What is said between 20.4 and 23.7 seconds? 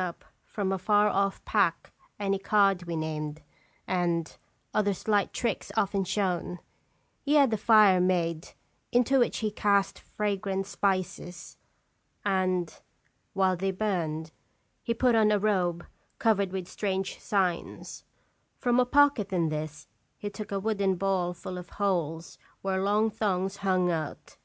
a wooden ball full of holes where long thongs